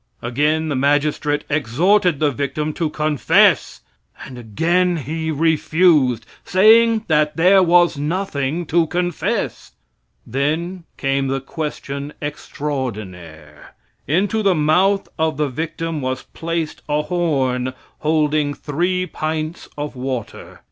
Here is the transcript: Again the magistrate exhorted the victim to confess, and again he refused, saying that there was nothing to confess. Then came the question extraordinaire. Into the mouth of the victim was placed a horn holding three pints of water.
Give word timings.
Again 0.23 0.67
the 0.69 0.75
magistrate 0.75 1.43
exhorted 1.47 2.19
the 2.19 2.31
victim 2.31 2.73
to 2.73 2.89
confess, 2.89 3.81
and 4.25 4.35
again 4.35 4.97
he 4.97 5.29
refused, 5.29 6.25
saying 6.43 7.05
that 7.07 7.37
there 7.37 7.61
was 7.61 7.99
nothing 7.99 8.65
to 8.65 8.87
confess. 8.87 9.73
Then 10.25 10.85
came 10.97 11.27
the 11.27 11.39
question 11.39 12.13
extraordinaire. 12.19 13.75
Into 14.07 14.41
the 14.41 14.55
mouth 14.55 15.07
of 15.19 15.37
the 15.37 15.49
victim 15.49 16.01
was 16.01 16.23
placed 16.33 16.81
a 16.89 17.03
horn 17.03 17.71
holding 17.99 18.55
three 18.55 19.05
pints 19.05 19.69
of 19.77 19.95
water. 19.95 20.59